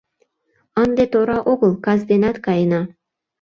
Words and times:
—Ынде 0.81 1.03
тора 1.13 1.37
огыл, 1.51 1.71
кас 1.85 1.99
денат 2.09 2.37
каена. 2.45 2.81